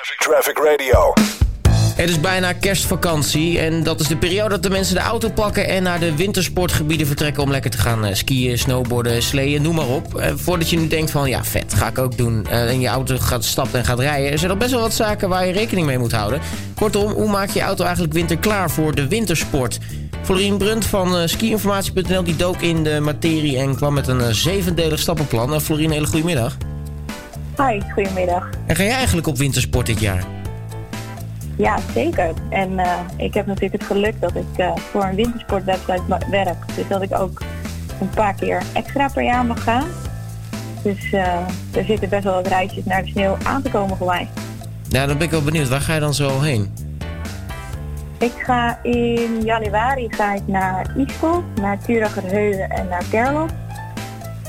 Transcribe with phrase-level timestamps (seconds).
[0.00, 1.12] Traffic Radio.
[1.70, 5.68] Het is bijna kerstvakantie en dat is de periode dat de mensen de auto pakken
[5.68, 9.88] en naar de wintersportgebieden vertrekken om lekker te gaan eh, skiën, snowboarden, sleeën, noem maar
[9.88, 10.14] op.
[10.14, 12.88] Eh, voordat je nu denkt van ja vet, ga ik ook doen eh, en je
[12.88, 14.32] auto gaat stappen en gaat rijden.
[14.32, 16.40] Er zijn nog best wel wat zaken waar je rekening mee moet houden.
[16.74, 19.78] Kortom, hoe maak je auto eigenlijk winterklaar voor de wintersport?
[20.22, 25.60] Florien Brunt van skiinformatie.nl die dook in de materie en kwam met een zevendelig stappenplan.
[25.60, 26.56] Florien, hele goedemiddag.
[27.68, 28.48] Hi, goedemiddag.
[28.66, 30.24] En ga jij eigenlijk op wintersport dit jaar?
[31.56, 32.32] Ja, zeker.
[32.50, 36.56] En uh, ik heb natuurlijk het geluk dat ik uh, voor een wintersportwebsite werk.
[36.76, 37.42] Dus dat ik ook
[38.00, 39.86] een paar keer extra per jaar mag gaan.
[40.82, 41.34] Dus uh,
[41.72, 44.28] er zitten best wel wat reisjes naar de sneeuw aan te komen voor mij.
[44.88, 45.68] Ja, dan ben ik wel benieuwd.
[45.68, 46.74] Waar ga je dan zo heen?
[48.18, 53.50] Ik ga in januari ga ik naar Ischel, naar Turagerheuwen en naar Kerlos.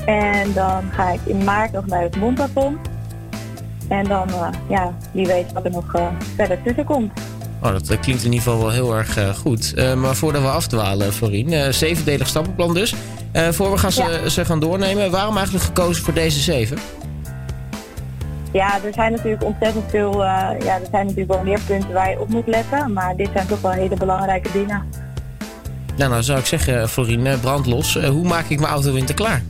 [0.06, 2.78] En dan ga ik in maart nog naar het Montaton.
[3.88, 7.12] En dan, uh, ja, wie weet wat er nog uh, verder tussen komt.
[7.62, 9.74] Oh, dat klinkt in ieder geval wel heel erg goed.
[9.96, 12.94] maar voordat we afdwalen, Florien, zevendelig stappenplan dus.
[13.32, 14.28] voor we gaan ja.
[14.28, 16.78] ze gaan doornemen, waarom eigenlijk gekozen voor deze zeven?
[18.52, 22.20] Ja, er zijn natuurlijk ontzettend veel, ja, er zijn natuurlijk wel meer punten waar je
[22.20, 22.92] op moet letten.
[22.92, 24.82] Maar dit zijn toch wel hele belangrijke dingen.
[25.96, 27.94] Nou, nou zou ik zeggen, Florien, brandlos.
[27.94, 29.42] hoe maak ik mijn auto winter klaar?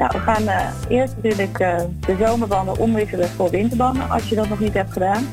[0.00, 4.48] Nou, we gaan uh, eerst natuurlijk uh, de zomerbanden omwisselen voor winterbanden, als je dat
[4.48, 5.28] nog niet hebt gedaan.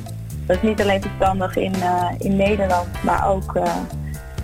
[0.46, 3.60] Dat is niet alleen verstandig in, uh, in Nederland, maar ook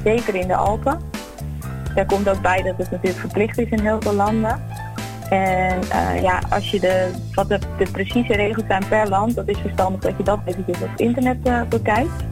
[0.03, 0.99] zeker in de Alpen.
[1.95, 4.61] Daar komt ook bij dat het natuurlijk verplicht is in heel veel landen.
[5.29, 5.79] En
[6.21, 10.01] ja, als je de, wat de, de, precieze regels zijn per land, dat is verstandig
[10.01, 12.23] dat je dat eventjes op internet bekijkt.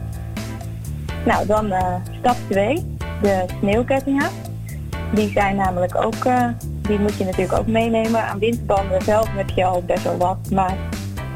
[1.24, 1.72] Nou, dan
[2.18, 4.28] stap 2, de sneeuwkettingen.
[5.14, 6.24] Die zijn namelijk ook
[6.82, 8.22] die moet je natuurlijk ook meenemen.
[8.22, 10.76] Aan windbanden zelf heb je al best wel wat, maar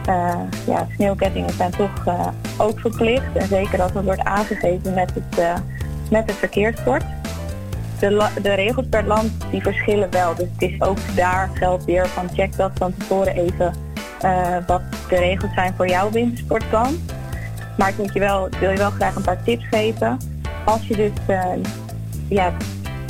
[0.08, 0.34] uh,
[0.66, 3.36] ja, sneeuwkettingen zijn toch uh, ook verplicht.
[3.36, 5.54] En zeker als het wordt aangegeven met het, uh,
[6.10, 7.04] met het verkeersbord.
[7.98, 10.34] De, de, regels per land die verschillen wel.
[10.34, 13.72] Dus het is ook daar geldt weer van check dat van tevoren even
[14.66, 16.94] wat de regels zijn voor jouw wintersportplan.
[17.76, 20.18] Maar ik moet je wel, wil je wel graag een paar tips geven.
[20.64, 21.36] Als je dus
[22.28, 22.52] ja,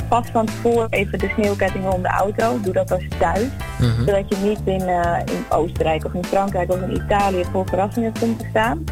[0.07, 2.59] pas van tevoren even de sneeuwkettingen om de auto.
[2.61, 3.47] Doe dat als thuis.
[3.79, 4.05] Mm-hmm.
[4.05, 8.13] Zodat je niet in, uh, in Oostenrijk of in Frankrijk of in Italië voor verrassingen
[8.19, 8.83] komt te staan.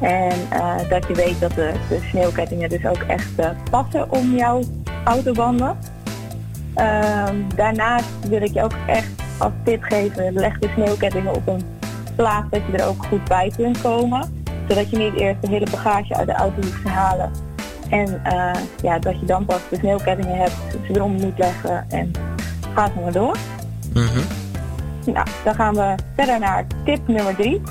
[0.00, 4.34] En uh, dat je weet dat de, de sneeuwkettingen dus ook echt uh, passen om
[4.34, 4.62] jouw
[5.04, 5.78] autobanden.
[6.74, 11.62] Ehm, daarnaast wil ik je ook echt als tip geven, leg de sneeuwkettingen op een
[12.16, 14.44] plaats dat je er ook goed bij kunt komen.
[14.68, 17.49] Zodat je niet eerst de hele bagage uit de auto hoeft te halen
[17.90, 18.52] en uh,
[18.82, 22.10] ja, dat je dan pas de sneeuwkettingen hebt, ze erom moet leggen en
[22.74, 23.36] gaat maar door.
[23.92, 24.22] Mm-hmm.
[25.04, 27.62] Nou, dan gaan we verder naar tip nummer drie.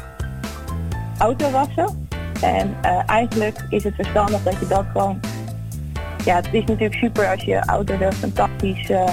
[1.18, 2.07] Auto wassen.
[2.41, 5.19] En uh, eigenlijk is het verstandig dat je dat gewoon...
[6.25, 9.03] Ja, het is natuurlijk super als je auto er fantastisch uh,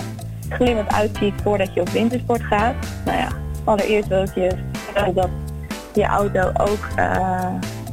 [0.49, 2.75] glimmend uitziet voordat je op wintersport gaat.
[3.05, 3.29] Nou ja,
[3.65, 4.51] allereerst wil ik je
[5.15, 5.29] dat
[5.95, 6.89] je auto ook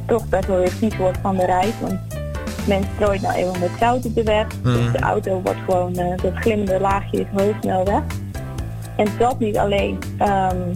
[0.06, 1.72] toch best wel weer vies wordt van de reis.
[1.80, 2.03] Want
[2.66, 4.46] men strooit nou eenmaal met zout op de weg.
[4.62, 4.92] Dus Mhm.
[4.92, 8.02] de auto wordt gewoon, uh, dat glimmende laagje is heel snel weg.
[8.96, 10.72] En dat niet alleen, um,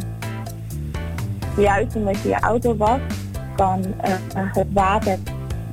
[1.56, 2.98] juist omdat je je auto was,
[3.56, 5.18] kan uh, het water,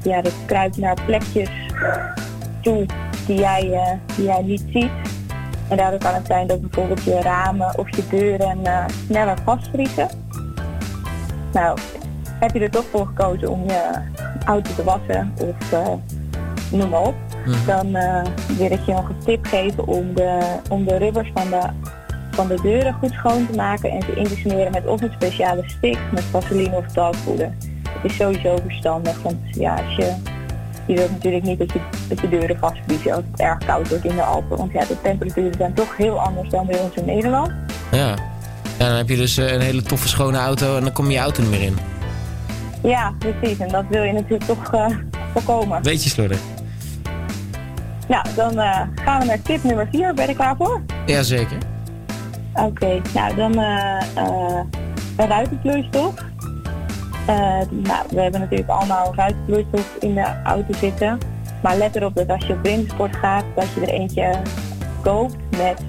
[0.03, 1.49] ja, dat kruipt naar plekjes
[2.61, 2.85] toe
[3.25, 4.91] die jij, uh, die jij niet ziet.
[5.67, 8.57] En daardoor kan het zijn dat bijvoorbeeld je ramen of je deuren
[9.07, 10.07] sneller vastvriezen.
[11.53, 11.77] Nou,
[12.39, 13.89] heb je er toch voor gekozen om je
[14.45, 15.87] auto te wassen of uh,
[16.71, 17.15] noem maar op.
[17.45, 17.65] Mhm.
[17.65, 18.23] Dan uh,
[18.57, 20.39] wil ik je nog een tip geven om de,
[20.69, 21.61] om de rubbers van de,
[22.31, 25.63] van de deuren goed schoon te maken en in te smeren met of een speciale
[25.65, 27.53] stick met vaseline of talkpoeder.
[27.89, 30.13] Het is sowieso verstandig, want ja, als je,
[30.87, 31.79] je wilt natuurlijk niet dat je,
[32.09, 34.57] dat je deuren vastvriezen als het erg koud wordt in de Alpen.
[34.57, 37.51] Want ja, de temperaturen zijn toch heel anders dan bij ons in Nederland.
[37.91, 38.07] Ja.
[38.77, 41.41] ja, dan heb je dus een hele toffe schone auto en dan kom je auto
[41.41, 41.94] niet meer in.
[42.85, 43.59] Ja, precies.
[43.59, 44.87] En dat wil je natuurlijk toch uh,
[45.33, 45.81] voorkomen.
[45.81, 46.39] Beetje slordig.
[48.07, 50.13] Nou, dan uh, gaan we naar tip nummer 4.
[50.13, 50.81] Ben je er klaar voor?
[51.05, 51.57] Jazeker.
[52.53, 54.61] Oké, okay, nou dan uh,
[55.17, 56.13] een ruitenvloeistof.
[57.69, 61.17] nou, we hebben natuurlijk allemaal ruitenvloeistof in de auto zitten.
[61.61, 64.41] Maar let erop dat als je op wintersport gaat, dat je er eentje
[65.01, 65.81] koopt met,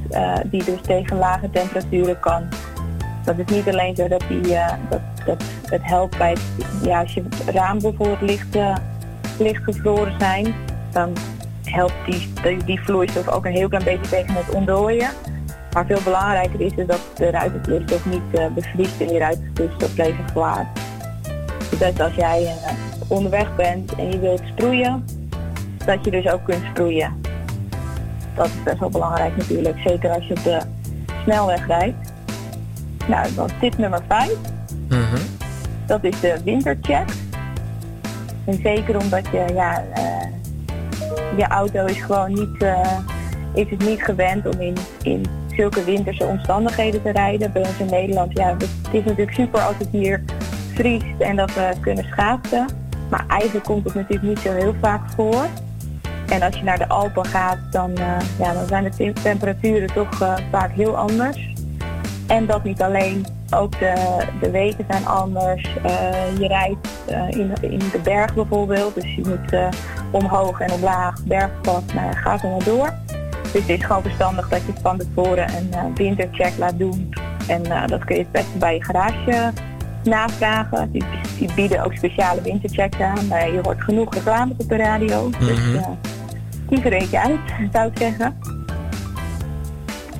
[0.50, 2.48] die dus tegen lage temperaturen kan.
[3.24, 4.56] Dat is niet alleen zo dat, die,
[4.88, 6.36] dat, dat het helpt bij,
[6.82, 8.76] ja, als je het raam bijvoorbeeld licht, uh,
[9.38, 10.54] licht gevroren zijn,
[10.90, 11.12] dan
[11.62, 15.10] helpt die, die, die, vloeistof ook een heel klein beetje tegen het ontdooien.
[15.72, 20.66] Maar veel belangrijker is het dat de ruitenvloeistof niet uh, bevriest in die ruitenvloeistof reservoir.
[21.78, 22.54] Dus als jij
[23.08, 25.04] onderweg bent en je wilt sproeien,
[25.86, 27.20] dat je dus ook kunt sproeien.
[28.34, 30.60] Dat is best wel belangrijk natuurlijk, zeker als je op de
[31.22, 32.12] snelweg rijdt.
[33.06, 34.30] Nou, dan tip nummer 5.
[34.88, 35.35] Mhm.
[35.86, 37.08] Dat is de wintercheck.
[38.44, 39.82] En zeker omdat je, ja,
[41.36, 42.66] je auto is gewoon niet,
[43.54, 45.24] is het niet gewend om in, in
[45.56, 47.52] zulke winterse omstandigheden te rijden.
[47.52, 50.22] Bij ons in Nederland, ja, het is natuurlijk super als het hier
[50.74, 52.66] vriest en dat we kunnen schaatsen.
[53.10, 55.46] Maar eigenlijk komt het natuurlijk niet zo heel vaak voor.
[56.28, 60.22] En als je naar de Alpen gaat, dan, uh, ja, dan zijn de temperaturen toch
[60.22, 61.52] uh, vaak heel anders.
[62.26, 65.62] En dat niet alleen, ook de, de wegen zijn anders.
[65.86, 66.88] Uh, je rijdt
[67.36, 69.74] in, in de berg bijvoorbeeld, dus je moet
[70.10, 72.94] omhoog en omlaag, bergpad, nou ja, ga zo maar door.
[73.42, 77.12] Dus het is gewoon verstandig dat je van tevoren een wintercheck laat doen.
[77.46, 79.52] En dat kun je het beste bij je garage
[80.06, 80.90] navragen.
[80.92, 81.04] Die,
[81.38, 83.26] die, bieden ook speciale winterchecks aan.
[83.26, 85.30] Maar je hoort genoeg reclame op de radio.
[85.38, 85.88] Dus uh,
[86.68, 87.40] die verreed je uit,
[87.72, 88.38] zou ik zeggen.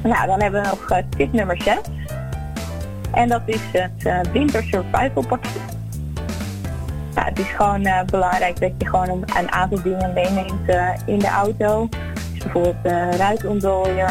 [0.03, 1.77] Nou, dan hebben we nog tip nummer 6.
[3.13, 5.51] En dat is het uh, winter survival pakket.
[7.15, 10.69] Nou, het is gewoon belangrijk dat je gewoon een aantal dingen meeneemt
[11.07, 11.89] in de auto.
[12.33, 13.17] Dus bijvoorbeeld een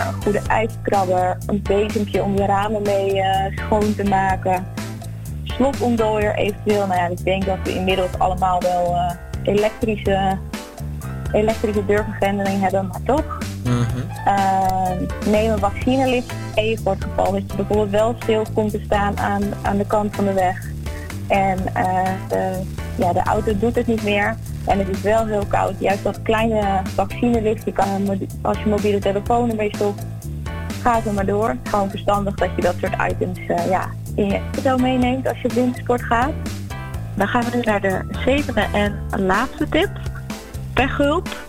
[0.07, 3.21] een goede ijskrabber, een bezempje om je ramen mee
[3.55, 4.65] schoon te maken
[5.55, 6.87] slotontdooier eventueel.
[6.87, 8.97] Nou ja, ik denk dat we inmiddels allemaal wel
[9.43, 10.37] elektrische,
[11.31, 13.34] elektrische deurvergrendeling hebben, maar toch.
[13.65, 13.85] Mm
[15.25, 19.17] neem een vaccinelift mee voor het geval dat je bijvoorbeeld wel stil komt te staan
[19.19, 20.69] aan, aan de kant van de weg.
[21.27, 22.61] En uh, de,
[22.97, 24.35] ja, de auto doet het niet meer.
[24.65, 25.73] En het is wel heel koud.
[25.79, 30.05] Juist dat kleine vaccinelift, je kan als je mobiele telefoon ermee stopt,
[30.81, 31.55] gaat er maar door.
[31.63, 35.49] Gewoon verstandig dat je dat soort items uh, ja, in je auto meeneemt als je
[35.53, 36.33] wintersport gaat.
[37.15, 39.89] Dan gaan we nu naar de zevende en laatste tip.
[40.73, 41.44] Pechhulp.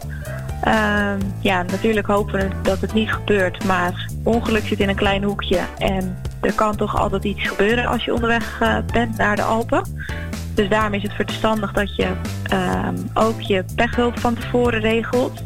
[0.67, 5.23] Uh, ja, natuurlijk hopen we dat het niet gebeurt, maar ongeluk zit in een klein
[5.23, 9.43] hoekje en er kan toch altijd iets gebeuren als je onderweg uh, bent naar de
[9.43, 10.05] Alpen.
[10.55, 12.09] Dus daarom is het verstandig dat je
[12.53, 15.43] uh, ook je pechhulp van tevoren regelt.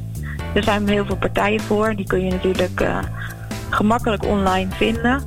[0.54, 2.98] Er zijn heel veel partijen voor, die kun je natuurlijk uh,
[3.70, 5.22] gemakkelijk online vinden.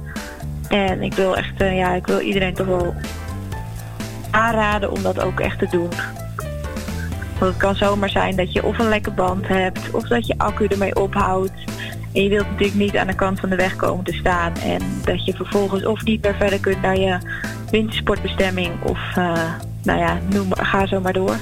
[0.67, 2.95] En ik wil echt, uh, ja, ik wil iedereen toch wel
[4.31, 5.89] aanraden om dat ook echt te doen.
[7.39, 10.37] Want het kan zomaar zijn dat je of een lekke band hebt, of dat je
[10.37, 11.53] accu ermee ophoudt.
[12.13, 14.53] En je wilt natuurlijk niet aan de kant van de weg komen te staan.
[14.55, 17.17] En dat je vervolgens of niet meer verder kunt naar je
[17.71, 18.83] wintersportbestemming.
[18.83, 19.33] Of uh,
[19.83, 21.37] nou ja, noem, ga zo maar door.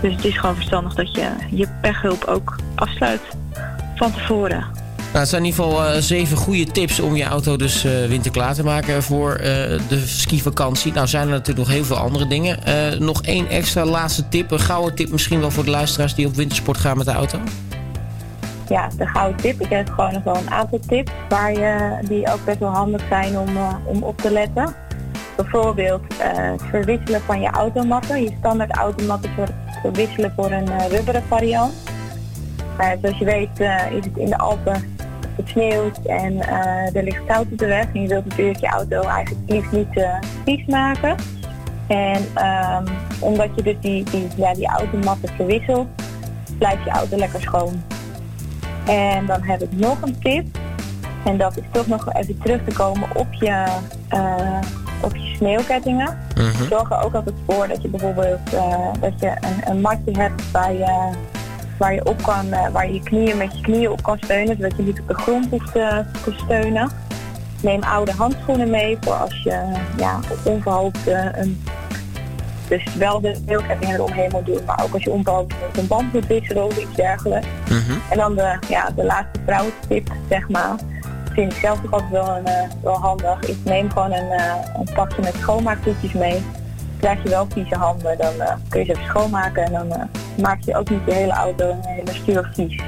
[0.00, 3.20] Dus het is gewoon verstandig dat je je pechhulp ook afsluit
[3.94, 4.77] van tevoren.
[5.08, 8.06] Nou, het zijn in ieder geval uh, zeven goede tips om je auto dus uh,
[8.06, 9.44] winterklaar te maken voor uh,
[9.88, 10.92] de skivakantie.
[10.92, 12.58] Nou zijn er natuurlijk nog heel veel andere dingen.
[13.04, 16.34] nog één extra laatste tip, een gouden tip misschien wel voor de luisteraars die op
[16.34, 17.38] wintersport gaan met de auto?
[18.68, 19.60] Ja, de gouden tip.
[19.60, 23.02] Ik heb gewoon nog wel een aantal tips waar je, die ook best wel handig
[23.08, 23.48] zijn om,
[23.84, 24.74] om op te letten.
[25.36, 28.22] Bijvoorbeeld het verwisselen van je automatten.
[28.22, 29.30] Je standaard automatten
[29.82, 31.72] verwisselen voor een rubberen variant.
[32.76, 33.60] zoals je weet
[33.98, 34.96] is het in de Alpen
[35.38, 37.86] het sneeuwt en uh, er ligt zout op de weg.
[37.94, 40.14] En je wilt natuurlijk je auto eigenlijk liefst niet uh,
[40.44, 41.16] vies maken.
[41.86, 42.84] En um,
[43.20, 45.88] omdat je dus die, die, ja, die automatten verwisselt,
[46.58, 47.82] blijft je auto lekker schoon.
[48.86, 50.46] En dan heb ik nog een tip.
[51.24, 53.66] En dat is toch nog even terug te komen op je,
[54.10, 54.60] uh,
[55.00, 56.18] op je sneeuwkettingen.
[56.34, 56.66] -hmm.
[56.68, 58.50] Zorg er ook altijd voor dat je bijvoorbeeld
[59.00, 61.10] dat je een, een matje hebt bij je
[61.78, 64.56] waar je op kan, uh, waar je je knieën met je knieën op kan steunen,
[64.56, 66.90] zodat je niet op de grond hoeft te, te steunen.
[67.62, 71.62] Neem oude handschoenen mee voor als je ja, onverhoopt uh, een
[72.68, 76.26] dus wel de deelketting eromheen moet doen, maar ook als je onverhoopt een band moet
[76.26, 77.46] wisselen of iets dergelijks.
[77.70, 78.00] Mm -hmm.
[78.10, 80.74] En dan de, ja, de laatste vrouwentip, zeg maar.
[81.32, 83.40] Vind ik zelf ook altijd wel, een, wel handig.
[83.40, 86.42] Ik neem gewoon een, uh, een pakje met schoonmaaktoetjes mee
[86.98, 90.02] krijg je wel vieze handen, dan uh, kun je ze even schoonmaken en dan uh,
[90.42, 92.80] maak je ook niet je hele auto en hele stuur vies.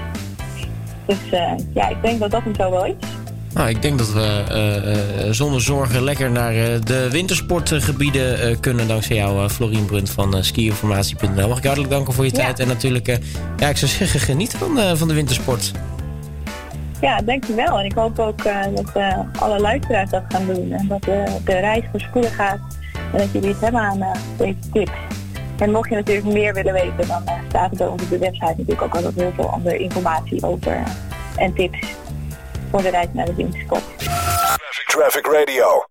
[1.07, 2.95] Dus uh, ja, ik denk dat dat hem zo wel is.
[3.55, 6.52] Nou, ik denk dat we zonder zorgen lekker naar
[6.85, 11.49] de wintersportgebieden kunnen dankzij jou, Florien Brunt van skiinformatie.nl.
[11.49, 12.38] Mag ik hartelijk danken voor je ja.
[12.38, 13.07] tijd en natuurlijk,
[13.57, 15.73] ja, ik zou zeggen, geniet van, van de wintersport.
[17.00, 17.79] Ja, dankjewel.
[17.79, 18.43] En ik hoop ook
[18.75, 18.93] dat
[19.38, 21.02] alle luisteraars dat gaan doen en dat
[21.45, 22.80] de reis voorspoedig gaat
[23.12, 24.90] en dat jullie het hebben aan deze tips.
[25.59, 28.83] En mocht je natuurlijk meer willen weten, dan uh, staat er op de website natuurlijk
[28.83, 30.87] ook altijd heel veel andere informatie over uh,
[31.37, 31.79] en tips
[32.71, 33.83] voor de reis naar de wintersport.
[34.87, 35.85] Traffic Radio.